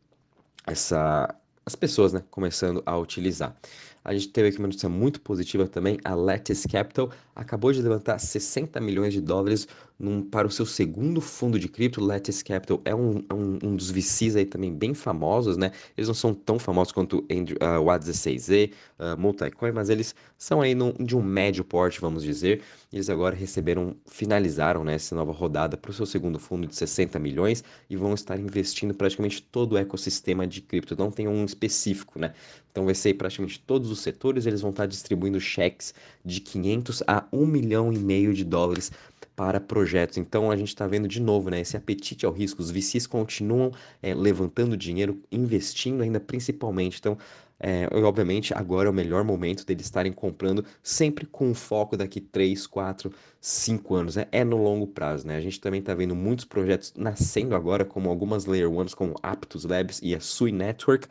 essa, 0.67 1.35
as 1.67 1.75
pessoas 1.75 2.13
né, 2.13 2.23
começando 2.31 2.83
a 2.85 2.97
utilizar. 2.97 3.57
A 4.05 4.13
gente 4.13 4.29
teve 4.29 4.49
aqui 4.49 4.59
uma 4.59 4.67
notícia 4.67 4.89
muito 4.89 5.21
positiva 5.21 5.67
também. 5.67 5.99
A 6.05 6.15
Lattice 6.15 6.69
Capital 6.69 7.11
acabou 7.35 7.73
de 7.73 7.81
levantar 7.81 8.19
60 8.19 8.79
milhões 8.81 9.15
de 9.15 9.21
dólares 9.21 9.67
num, 9.99 10.23
para 10.23 10.47
o 10.47 10.51
seu 10.51 10.67
segundo 10.67 11.21
fundo 11.21 11.59
de 11.59 11.69
cripto. 11.69 12.01
Lattice 12.01 12.45
Capital 12.45 12.81
é 12.85 12.95
um, 12.95 13.19
um, 13.33 13.59
um, 13.63 13.77
dos 13.77 13.91
VCs 13.91 14.37
aí 14.37 14.45
também 14.45 14.73
bem 14.73 14.95
famosos, 14.95 15.57
né? 15.57 15.73
Eles 15.97 16.09
não 16.09 16.15
são 16.15 16.35
tão 16.35 16.59
famosos 16.59 16.93
quanto 16.93 17.19
uh, 17.19 17.81
o 17.81 17.87
A16Z, 17.87 18.73
uh, 18.99 19.21
Multicoin, 19.21 19.73
mas 19.73 19.89
eles 19.89 20.15
são 20.37 20.61
aí 20.61 20.75
num, 20.75 20.93
de 20.93 21.17
um 21.17 21.23
médio 21.23 21.65
porte, 21.65 22.01
vamos 22.01 22.23
dizer. 22.23 22.63
Eles 22.93 23.09
agora 23.09 23.35
receberam, 23.35 23.97
finalizaram 24.07 24.85
né, 24.85 24.95
essa 24.95 25.15
nova 25.15 25.33
rodada 25.33 25.77
para 25.77 25.91
o 25.91 25.95
seu 25.95 26.07
segundo 26.07 26.39
fundo 26.39 26.67
de 26.67 26.75
60 26.75 27.19
milhões 27.19 27.65
e 27.89 27.97
vão 27.97 28.15
estar 28.15 28.39
investindo 28.39 28.95
praticamente 28.95 29.43
todo 29.43 29.73
o 29.73 29.79
ecossistema 29.79 30.47
de 30.47 30.61
cripto. 30.61 30.97
Não 30.97 31.11
tem 31.11 31.27
um 31.29 31.45
específico, 31.45 32.19
né? 32.19 32.35
Então 32.71 32.85
vai 32.87 32.95
ser 32.95 33.15
praticamente 33.15 33.61
todos 33.61 33.89
os 33.89 34.01
setores, 34.01 34.47
eles 34.47 34.61
vão 34.61 34.71
estar 34.71 34.87
distribuindo 34.87 35.39
cheques 35.39 35.95
de 36.25 36.41
500 36.41 37.05
a 37.07 37.25
1 37.33 37.47
milhão 37.47 37.93
e 37.93 37.99
meio 37.99 38.35
de 38.35 38.45
dólares 38.45 38.91
para 39.37 39.61
projetos. 39.61 40.19
Então 40.19 40.51
a 40.51 40.57
gente 40.57 40.69
está 40.69 40.87
vendo 40.87 41.09
de 41.09 41.21
novo, 41.21 41.51
né, 41.51 41.61
esse 41.61 41.77
apetite 41.77 42.25
ao 42.25 42.33
risco. 42.33 42.63
Os 42.63 42.71
VCs 42.71 43.07
continuam 43.07 43.73
é, 44.03 44.15
levantando 44.15 44.77
dinheiro, 44.77 45.21
investindo 45.31 46.03
ainda 46.03 46.21
principalmente. 46.21 46.99
Então, 46.99 47.19
é, 47.59 47.89
obviamente, 47.93 48.53
agora 48.53 48.89
é 48.89 48.91
o 48.91 48.95
melhor 48.95 49.25
momento 49.25 49.65
deles 49.65 49.87
estarem 49.87 50.13
comprando, 50.13 50.65
sempre 50.83 51.25
com 51.25 51.55
foco 51.55 51.97
daqui 51.97 52.21
3, 52.21 52.67
4, 52.67 53.13
5 53.41 53.95
anos. 53.95 54.17
Né? 54.17 54.27
É 54.33 54.45
no 54.45 54.63
longo 54.63 54.87
prazo. 54.87 55.27
Né? 55.27 55.37
A 55.37 55.41
gente 55.41 55.61
também 55.61 55.81
está 55.81 55.95
vendo 55.95 56.15
muitos 56.15 56.45
projetos 56.45 56.93
nascendo 56.97 57.55
agora, 57.55 57.85
como 57.85 58.11
algumas 58.11 58.45
Layer 58.45 58.71
Ones, 58.71 58.95
como 58.95 59.15
Aptus 59.23 59.65
Labs 59.65 60.01
e 60.03 60.15
a 60.15 60.21
Sui 60.21 60.53
Network, 60.53 61.09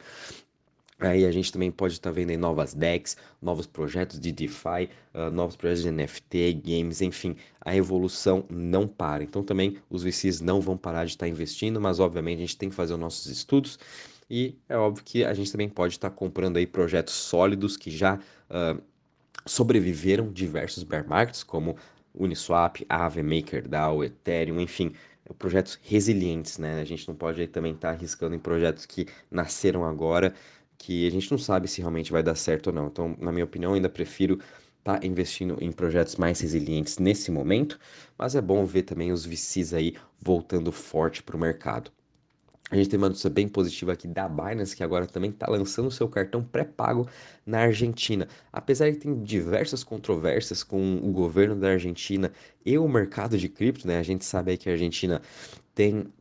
Aí 1.03 1.25
a 1.25 1.31
gente 1.31 1.51
também 1.51 1.71
pode 1.71 1.93
estar 1.93 2.09
tá 2.09 2.13
vendo 2.13 2.37
novas 2.37 2.73
decks, 2.73 3.17
novos 3.41 3.67
projetos 3.67 4.19
de 4.19 4.31
DeFi, 4.31 4.89
uh, 5.13 5.29
novos 5.31 5.55
projetos 5.55 5.83
de 5.83 5.91
NFT, 5.91 6.61
games, 6.63 7.01
enfim, 7.01 7.35
a 7.61 7.75
evolução 7.75 8.45
não 8.49 8.87
para. 8.87 9.23
Então 9.23 9.43
também 9.43 9.77
os 9.89 10.03
VCs 10.03 10.39
não 10.39 10.61
vão 10.61 10.77
parar 10.77 11.05
de 11.05 11.11
estar 11.11 11.25
tá 11.25 11.29
investindo, 11.29 11.81
mas 11.81 11.99
obviamente 11.99 12.37
a 12.37 12.41
gente 12.41 12.57
tem 12.57 12.69
que 12.69 12.75
fazer 12.75 12.93
os 12.93 12.99
nossos 12.99 13.25
estudos 13.25 13.77
e 14.29 14.57
é 14.69 14.77
óbvio 14.77 15.03
que 15.03 15.23
a 15.23 15.33
gente 15.33 15.51
também 15.51 15.69
pode 15.69 15.93
estar 15.93 16.09
tá 16.09 16.15
comprando 16.15 16.57
aí 16.57 16.65
projetos 16.65 17.13
sólidos 17.13 17.77
que 17.77 17.91
já 17.91 18.15
uh, 18.15 18.81
sobreviveram 19.45 20.31
diversos 20.31 20.83
bear 20.83 21.07
markets, 21.07 21.43
como 21.43 21.75
Uniswap, 22.15 22.85
Aave, 22.87 23.21
MakerDAO, 23.21 24.03
Ethereum, 24.03 24.59
enfim, 24.59 24.93
projetos 25.37 25.79
resilientes, 25.81 26.57
né? 26.57 26.79
A 26.79 26.85
gente 26.85 27.07
não 27.07 27.15
pode 27.15 27.41
aí 27.41 27.47
também 27.47 27.73
estar 27.73 27.89
arriscando 27.89 28.35
em 28.35 28.39
projetos 28.39 28.85
que 28.85 29.07
nasceram 29.29 29.83
agora 29.83 30.33
que 30.83 31.07
a 31.07 31.11
gente 31.11 31.31
não 31.31 31.37
sabe 31.37 31.65
se 31.69 31.79
realmente 31.79 32.11
vai 32.11 32.21
dar 32.21 32.35
certo 32.35 32.67
ou 32.67 32.73
não. 32.73 32.87
Então, 32.87 33.15
na 33.17 33.31
minha 33.31 33.45
opinião, 33.45 33.73
ainda 33.73 33.87
prefiro 33.87 34.37
estar 34.79 34.99
tá 34.99 35.07
investindo 35.07 35.57
em 35.61 35.71
projetos 35.71 36.17
mais 36.17 36.41
resilientes 36.41 36.97
nesse 36.97 37.31
momento, 37.31 37.79
mas 38.17 38.35
é 38.35 38.41
bom 38.41 38.65
ver 38.65 38.83
também 38.83 39.09
os 39.09 39.25
VCs 39.25 39.73
aí 39.73 39.95
voltando 40.19 40.73
forte 40.73 41.23
para 41.23 41.37
o 41.37 41.39
mercado. 41.39 41.89
A 42.69 42.75
gente 42.75 42.89
tem 42.89 42.97
uma 42.97 43.07
notícia 43.07 43.29
bem 43.29 43.47
positiva 43.47 43.93
aqui 43.93 44.09
da 44.09 44.27
Binance, 44.27 44.75
que 44.75 44.83
agora 44.83 45.07
também 45.07 45.29
está 45.29 45.47
lançando 45.49 45.89
seu 45.89 46.09
cartão 46.09 46.43
pré-pago 46.43 47.07
na 47.45 47.59
Argentina. 47.59 48.27
Apesar 48.51 48.91
de 48.91 48.97
ter 48.97 49.15
diversas 49.15 49.85
controvérsias 49.85 50.63
com 50.63 50.97
o 50.97 51.11
governo 51.13 51.55
da 51.55 51.69
Argentina 51.69 52.29
e 52.65 52.77
o 52.77 52.87
mercado 52.89 53.37
de 53.37 53.47
cripto, 53.47 53.87
né? 53.87 53.99
A 53.99 54.03
gente 54.03 54.25
sabe 54.25 54.51
aí 54.51 54.57
que 54.57 54.67
a 54.67 54.73
Argentina 54.73 55.21
tem 55.73 56.11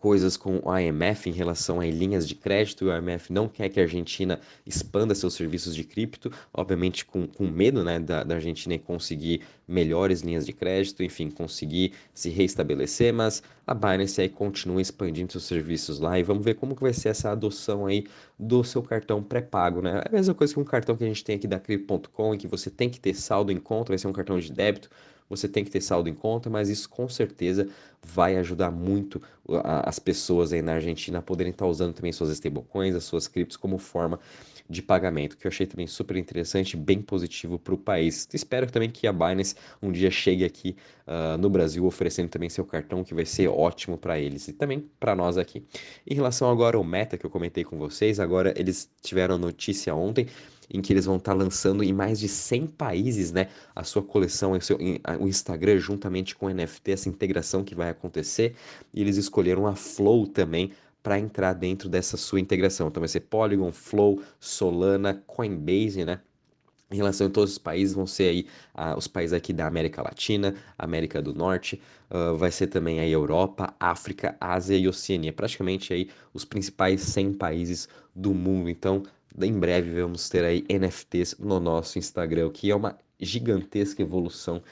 coisas 0.00 0.36
com 0.36 0.60
o 0.64 0.78
IMF 0.78 1.28
em 1.28 1.32
relação 1.32 1.80
a 1.80 1.86
linhas 1.86 2.26
de 2.26 2.34
crédito. 2.34 2.86
O 2.86 2.96
IMF 2.96 3.32
não 3.32 3.46
quer 3.46 3.68
que 3.68 3.78
a 3.78 3.82
Argentina 3.82 4.40
expanda 4.66 5.14
seus 5.14 5.34
serviços 5.34 5.74
de 5.74 5.84
cripto, 5.84 6.32
obviamente 6.52 7.04
com, 7.04 7.26
com 7.26 7.46
medo 7.46 7.84
né, 7.84 8.00
da, 8.00 8.24
da 8.24 8.36
Argentina 8.36 8.78
conseguir 8.78 9.42
melhores 9.68 10.22
linhas 10.22 10.46
de 10.46 10.52
crédito, 10.52 11.02
enfim, 11.02 11.30
conseguir 11.30 11.92
se 12.12 12.30
reestabelecer, 12.30 13.12
mas 13.12 13.42
a 13.66 13.74
Binance 13.74 14.20
aí 14.20 14.28
continua 14.28 14.82
expandindo 14.82 15.30
seus 15.30 15.44
serviços 15.44 16.00
lá 16.00 16.18
e 16.18 16.22
vamos 16.22 16.44
ver 16.44 16.54
como 16.54 16.74
que 16.74 16.82
vai 16.82 16.92
ser 16.92 17.10
essa 17.10 17.30
adoção 17.30 17.86
aí 17.86 18.06
do 18.38 18.64
seu 18.64 18.82
cartão 18.82 19.22
pré-pago, 19.22 19.80
né? 19.80 20.02
É 20.04 20.08
a 20.08 20.12
mesma 20.12 20.34
coisa 20.34 20.52
que 20.52 20.58
um 20.58 20.64
cartão 20.64 20.96
que 20.96 21.04
a 21.04 21.06
gente 21.06 21.22
tem 21.22 21.36
aqui 21.36 21.46
da 21.46 21.60
Crypto.com, 21.60 22.34
em 22.34 22.38
que 22.38 22.48
você 22.48 22.68
tem 22.68 22.90
que 22.90 22.98
ter 22.98 23.14
saldo 23.14 23.52
em 23.52 23.58
conta, 23.58 23.92
vai 23.92 23.98
ser 23.98 24.08
um 24.08 24.12
cartão 24.12 24.40
de 24.40 24.50
débito, 24.50 24.90
você 25.30 25.48
tem 25.48 25.64
que 25.64 25.70
ter 25.70 25.80
saldo 25.80 26.08
em 26.08 26.14
conta, 26.14 26.50
mas 26.50 26.68
isso 26.68 26.90
com 26.90 27.08
certeza 27.08 27.68
vai 28.02 28.36
ajudar 28.36 28.70
muito 28.70 29.22
as 29.64 29.98
pessoas 29.98 30.52
aí 30.52 30.60
na 30.60 30.74
Argentina 30.74 31.20
a 31.20 31.22
poderem 31.22 31.52
estar 31.52 31.66
usando 31.66 31.94
também 31.94 32.12
suas 32.12 32.30
stablecoins, 32.30 32.94
as 32.94 33.04
suas 33.04 33.28
criptos 33.28 33.56
como 33.56 33.78
forma 33.78 34.18
de 34.68 34.82
pagamento, 34.82 35.36
que 35.36 35.46
eu 35.46 35.48
achei 35.48 35.66
também 35.66 35.86
super 35.88 36.16
interessante, 36.16 36.76
bem 36.76 37.02
positivo 37.02 37.58
para 37.58 37.74
o 37.74 37.78
país. 37.78 38.28
Espero 38.32 38.70
também 38.70 38.88
que 38.88 39.06
a 39.06 39.12
Binance 39.12 39.56
um 39.82 39.90
dia 39.90 40.12
chegue 40.12 40.44
aqui 40.44 40.76
uh, 41.08 41.36
no 41.36 41.50
Brasil 41.50 41.84
oferecendo 41.84 42.28
também 42.28 42.48
seu 42.48 42.64
cartão, 42.64 43.02
que 43.02 43.12
vai 43.12 43.24
ser 43.24 43.48
ótimo 43.48 43.98
para 43.98 44.18
eles 44.18 44.46
e 44.46 44.52
também 44.52 44.88
para 45.00 45.16
nós 45.16 45.36
aqui. 45.36 45.64
Em 46.06 46.14
relação 46.14 46.48
agora 46.48 46.76
ao 46.76 46.84
Meta 46.84 47.18
que 47.18 47.26
eu 47.26 47.30
comentei 47.30 47.64
com 47.64 47.76
vocês, 47.76 48.20
agora 48.20 48.54
eles 48.56 48.88
tiveram 49.02 49.36
notícia 49.36 49.92
ontem 49.92 50.28
em 50.72 50.80
que 50.80 50.92
eles 50.92 51.04
vão 51.04 51.16
estar 51.16 51.32
lançando 51.32 51.82
em 51.82 51.92
mais 51.92 52.20
de 52.20 52.28
100 52.28 52.66
países, 52.68 53.32
né, 53.32 53.48
a 53.74 53.82
sua 53.82 54.02
coleção, 54.02 54.52
o, 54.52 54.60
seu, 54.60 54.78
o 55.18 55.26
Instagram 55.26 55.78
juntamente 55.78 56.34
com 56.36 56.46
o 56.46 56.50
NFT, 56.50 56.92
essa 56.92 57.08
integração 57.08 57.64
que 57.64 57.74
vai 57.74 57.90
acontecer, 57.90 58.54
e 58.94 59.00
eles 59.00 59.16
escolheram 59.16 59.66
a 59.66 59.74
Flow 59.74 60.26
também 60.26 60.72
para 61.02 61.18
entrar 61.18 61.54
dentro 61.54 61.88
dessa 61.88 62.16
sua 62.16 62.40
integração. 62.40 62.88
Então 62.88 63.00
vai 63.00 63.08
ser 63.08 63.20
Polygon, 63.20 63.72
Flow, 63.72 64.22
Solana, 64.38 65.22
Coinbase, 65.26 66.04
né? 66.04 66.20
Em 66.90 66.96
relação 66.96 67.28
a 67.28 67.30
todos 67.30 67.52
os 67.52 67.58
países, 67.58 67.94
vão 67.94 68.04
ser 68.04 68.24
aí 68.24 68.46
uh, 68.74 68.98
os 68.98 69.06
países 69.06 69.32
aqui 69.32 69.52
da 69.52 69.64
América 69.64 70.02
Latina, 70.02 70.56
América 70.76 71.22
do 71.22 71.32
Norte, 71.32 71.80
uh, 72.10 72.36
vai 72.36 72.50
ser 72.50 72.66
também 72.66 72.98
aí 72.98 73.12
Europa, 73.12 73.72
África, 73.78 74.36
Ásia 74.40 74.76
e 74.76 74.88
Oceania, 74.88 75.32
praticamente 75.32 75.92
aí 75.92 76.10
os 76.34 76.44
principais 76.44 77.00
100 77.02 77.34
países 77.34 77.88
do 78.12 78.34
mundo. 78.34 78.68
Então, 78.68 79.04
em 79.40 79.58
breve 79.58 80.00
vamos 80.00 80.28
ter 80.28 80.44
aí 80.44 80.64
NFTs 80.68 81.36
no 81.38 81.60
nosso 81.60 81.98
Instagram, 81.98 82.50
que 82.50 82.70
é 82.70 82.74
uma 82.74 82.96
gigantesca 83.20 84.02
evolução 84.02 84.62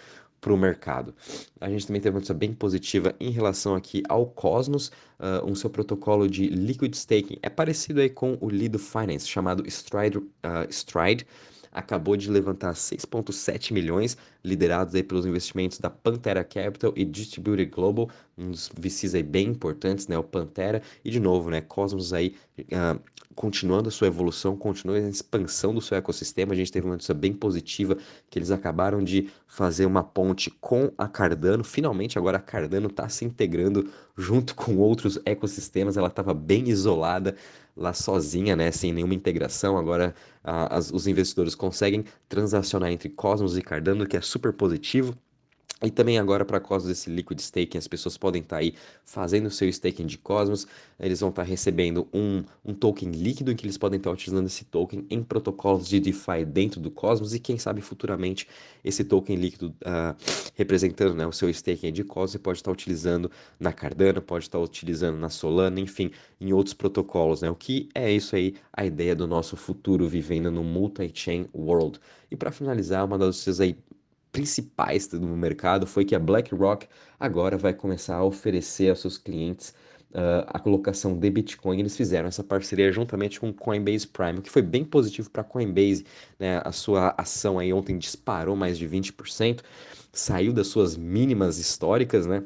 para 0.41 0.53
o 0.53 0.57
mercado. 0.57 1.15
A 1.61 1.69
gente 1.69 1.87
também 1.87 2.01
teve 2.01 2.15
uma 2.15 2.19
notícia 2.19 2.35
bem 2.35 2.53
positiva 2.53 3.15
em 3.19 3.31
relação 3.31 3.75
aqui 3.75 4.03
ao 4.09 4.27
Cosmos, 4.27 4.89
uh, 5.19 5.45
um 5.45 5.55
seu 5.55 5.69
protocolo 5.69 6.29
de 6.29 6.47
liquid 6.49 6.95
staking. 6.95 7.39
É 7.43 7.49
parecido 7.49 8.01
aí 8.01 8.09
com 8.09 8.39
o 8.41 8.49
Lido 8.49 8.79
Finance, 8.79 9.27
chamado 9.27 9.67
Stride, 9.67 10.19
uh, 10.19 10.29
Stride 10.71 11.27
acabou 11.79 12.17
de 12.17 12.29
levantar 12.29 12.75
6,7 12.75 13.73
milhões, 13.73 14.17
liderados 14.45 14.95
aí 14.95 15.03
pelos 15.03 15.25
investimentos 15.25 15.79
da 15.79 15.89
Pantera 15.89 16.43
Capital 16.43 16.93
e 16.97 17.05
Distributed 17.05 17.71
Global, 17.71 18.11
uns 18.37 18.71
VCs 18.77 19.15
aí 19.15 19.23
bem 19.23 19.49
importantes, 19.49 20.09
né, 20.09 20.19
o 20.19 20.23
Pantera, 20.23 20.83
e 21.05 21.11
de 21.11 21.21
novo, 21.21 21.51
né, 21.51 21.61
Cosmos 21.61 22.13
aí 22.13 22.35
uh, 22.59 23.01
continuando 23.35 23.89
a 23.89 23.93
sua 23.93 24.09
evolução, 24.09 24.57
continuando 24.57 25.07
a 25.07 25.09
expansão 25.09 25.73
do 25.73 25.81
seu 25.81 25.97
ecossistema, 25.97 26.53
a 26.53 26.57
gente 26.57 26.73
teve 26.73 26.85
uma 26.85 26.95
notícia 26.95 27.15
bem 27.15 27.33
positiva, 27.33 27.97
que 28.29 28.39
eles 28.39 28.51
acabaram 28.51 29.03
de 29.03 29.31
fazer 29.47 29.87
uma 29.87 30.03
ponte 30.03 30.51
com 30.61 30.91
a 30.99 31.07
Cardano, 31.07 31.63
finalmente 31.63 32.19
agora 32.19 32.39
a 32.39 32.41
Cardano 32.41 32.89
está 32.89 33.09
se 33.09 33.25
integrando 33.25 33.89
junto 34.17 34.57
com 34.57 34.77
outros 34.79 35.21
ecossistemas, 35.25 35.97
ela 35.97 36.09
estava 36.09 36.35
bem 36.35 36.69
isolada, 36.69 37.37
lá 37.79 37.93
sozinha, 37.95 38.57
né, 38.57 38.71
sem 38.73 38.93
nenhuma 38.93 39.15
integração. 39.15 39.79
Agora 39.79 40.15
as, 40.43 40.91
os 40.91 41.07
investidores 41.07 41.55
conseguem 41.55 42.05
transacionar 42.29 42.91
entre 42.91 43.09
Cosmos 43.09 43.57
e 43.57 43.63
Cardano, 43.63 44.07
que 44.07 44.17
é 44.17 44.21
super 44.21 44.53
positivo. 44.53 45.17
E 45.83 45.91
também 45.91 46.19
agora 46.19 46.45
para 46.45 46.61
Cosmos 46.61 46.91
esse 46.91 47.11
liquid 47.11 47.39
staking, 47.39 47.79
as 47.79 47.87
pessoas 47.87 48.17
podem 48.17 48.43
estar 48.43 48.57
tá 48.57 48.61
aí 48.63 48.75
fazendo 49.05 49.47
o 49.47 49.51
seu 49.51 49.69
staking 49.69 50.07
de 50.07 50.19
Cosmos, 50.19 50.67
eles 50.99 51.21
vão 51.21 51.31
estar 51.31 51.43
tá 51.43 51.49
recebendo 51.49 52.09
um, 52.13 52.43
um 52.65 52.75
token 52.75 53.11
líquido 53.11 53.53
em 53.53 53.57
que 53.57 53.65
eles 53.65 53.79
podem 53.79 53.99
estar 53.99 54.11
tá 54.11 54.15
utilizando 54.15 54.47
esse 54.47 54.65
token 54.65 55.07
em 55.09 55.23
protocolos 55.23 55.89
de 55.89 56.01
DeFi 56.01 56.45
dentro 56.45 56.81
do 56.81 56.91
Cosmos 56.91 57.35
e 57.35 57.39
quem 57.39 57.59
sabe 57.59 57.81
futuramente 57.81 58.49
esse 58.85 59.05
token 59.05 59.37
líquido 59.37 59.69
uh, 59.83 60.17
representando 60.55 61.15
né, 61.15 61.27
o 61.27 61.33
seu 61.33 61.49
staking 61.49 61.93
de 61.93 62.05
Cosmos 62.05 62.29
você 62.33 62.39
pode 62.39 62.59
estar 62.59 62.71
utilizando 62.71 63.31
na 63.59 63.73
Cardano, 63.73 64.21
pode 64.21 64.45
estar 64.45 64.59
utilizando 64.59 65.17
na 65.17 65.31
Solana, 65.31 65.81
enfim, 65.81 66.11
em 66.41 66.53
outros 66.53 66.75
protocolos, 66.75 67.43
né? 67.43 67.51
O 67.51 67.55
que 67.55 67.89
é 67.95 68.11
isso 68.11 68.37
aí, 68.37 68.55
a 68.73 68.85
ideia 68.85 69.15
do 69.15 69.27
nosso 69.27 69.57
futuro 69.57 70.07
vivendo 70.07 70.51
no 70.51 70.63
multi-chain 70.63 71.47
world. 71.55 71.99
E 72.31 72.37
para 72.37 72.53
finalizar, 72.53 73.05
uma 73.05 73.19
das 73.19 73.29
notícias 73.29 73.61
aí 73.61 73.77
principais 74.33 75.07
do 75.07 75.21
mercado 75.21 75.87
foi 75.87 76.05
que 76.05 76.15
a 76.15 76.19
BlackRock 76.19 76.87
agora 77.19 77.57
vai 77.57 77.73
começar 77.73 78.17
a 78.17 78.25
oferecer 78.25 78.91
aos 78.91 79.01
seus 79.01 79.19
clientes 79.19 79.75
uh, 80.11 80.45
a 80.47 80.59
colocação 80.59 81.17
de 81.17 81.31
Bitcoin, 81.31 81.81
eles 81.81 81.97
fizeram 81.97 82.29
essa 82.29 82.45
parceria 82.45 82.91
juntamente 82.93 83.41
com 83.41 83.53
Coinbase 83.53 84.07
Prime, 84.07 84.39
o 84.39 84.43
que 84.43 84.51
foi 84.51 84.63
bem 84.63 84.85
positivo 84.85 85.31
para 85.31 85.45
Coinbase, 85.45 86.05
né? 86.39 86.61
A 86.65 86.73
sua 86.73 87.15
ação 87.17 87.59
aí 87.59 87.73
ontem 87.73 87.99
disparou 87.99 88.57
mais 88.57 88.79
de 88.79 88.89
20%, 88.89 89.63
saiu 90.13 90.53
das 90.53 90.69
suas 90.69 90.97
mínimas 90.97 91.59
históricas, 91.59 92.27
né? 92.27 92.45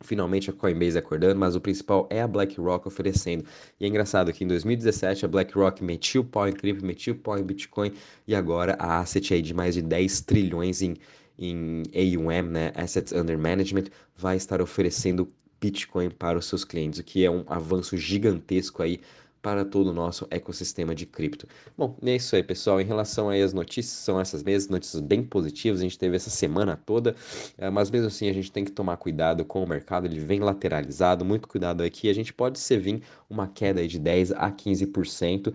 Finalmente 0.00 0.48
a 0.48 0.52
Coinbase 0.52 0.96
acordando, 0.96 1.40
mas 1.40 1.56
o 1.56 1.60
principal 1.60 2.06
é 2.10 2.22
a 2.22 2.28
BlackRock 2.28 2.86
oferecendo. 2.86 3.44
E 3.80 3.84
é 3.84 3.88
engraçado 3.88 4.32
que 4.32 4.44
em 4.44 4.46
2017 4.46 5.24
a 5.24 5.28
BlackRock 5.28 5.82
metiu 5.82 6.22
o 6.22 6.24
pau 6.24 6.48
em 6.48 6.52
cripto, 6.52 6.84
metiu 6.84 7.14
o 7.14 7.16
pau 7.18 7.36
em 7.38 7.42
Bitcoin 7.42 7.92
e 8.26 8.34
agora 8.34 8.76
a 8.78 9.00
asset 9.00 9.34
aí 9.34 9.42
de 9.42 9.52
mais 9.52 9.74
de 9.74 9.82
10 9.82 10.20
trilhões 10.20 10.82
em, 10.82 10.96
em 11.36 11.82
AUM, 11.94 12.42
né, 12.42 12.72
Assets 12.76 13.12
Under 13.12 13.38
Management, 13.38 13.86
vai 14.16 14.36
estar 14.36 14.62
oferecendo 14.62 15.32
Bitcoin 15.60 16.10
para 16.10 16.38
os 16.38 16.46
seus 16.46 16.64
clientes, 16.64 17.00
o 17.00 17.04
que 17.04 17.24
é 17.24 17.30
um 17.30 17.44
avanço 17.48 17.96
gigantesco 17.96 18.82
aí 18.82 19.00
para 19.48 19.64
todo 19.64 19.88
o 19.88 19.92
nosso 19.94 20.26
ecossistema 20.30 20.94
de 20.94 21.06
cripto. 21.06 21.46
Bom, 21.76 21.96
é 22.02 22.16
isso 22.16 22.36
aí, 22.36 22.42
pessoal. 22.42 22.82
Em 22.82 22.84
relação 22.84 23.30
aí 23.30 23.40
às 23.40 23.54
notícias, 23.54 23.94
são 23.94 24.20
essas 24.20 24.42
mesmas 24.42 24.68
notícias 24.68 25.00
bem 25.00 25.22
positivas. 25.22 25.80
A 25.80 25.84
gente 25.84 25.98
teve 25.98 26.16
essa 26.16 26.28
semana 26.28 26.78
toda, 26.84 27.16
eh, 27.56 27.70
mas 27.70 27.90
mesmo 27.90 28.08
assim 28.08 28.28
a 28.28 28.32
gente 28.34 28.52
tem 28.52 28.62
que 28.62 28.70
tomar 28.70 28.98
cuidado 28.98 29.46
com 29.46 29.64
o 29.64 29.66
mercado. 29.66 30.06
Ele 30.06 30.20
vem 30.20 30.40
lateralizado, 30.40 31.24
muito 31.24 31.48
cuidado 31.48 31.82
aqui. 31.82 32.10
A 32.10 32.12
gente 32.12 32.30
pode 32.34 32.58
ser 32.58 32.78
vir 32.78 33.02
uma 33.28 33.48
queda 33.48 33.88
de 33.88 33.98
10 33.98 34.32
a 34.32 34.50
15%. 34.50 35.54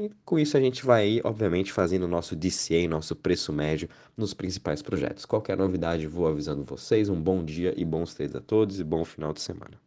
E 0.00 0.10
com 0.24 0.38
isso 0.38 0.56
a 0.56 0.60
gente 0.60 0.84
vai, 0.86 1.20
obviamente, 1.22 1.70
fazendo 1.72 2.04
o 2.04 2.08
nosso 2.08 2.34
DCA, 2.34 2.88
nosso 2.88 3.14
preço 3.14 3.52
médio 3.52 3.86
nos 4.16 4.32
principais 4.32 4.80
projetos. 4.80 5.26
Qualquer 5.26 5.58
novidade, 5.58 6.06
vou 6.06 6.26
avisando 6.26 6.64
vocês. 6.64 7.10
Um 7.10 7.20
bom 7.20 7.44
dia 7.44 7.74
e 7.76 7.84
bons 7.84 8.14
trades 8.14 8.34
a 8.34 8.40
todos 8.40 8.80
e 8.80 8.84
bom 8.84 9.04
final 9.04 9.34
de 9.34 9.42
semana. 9.42 9.78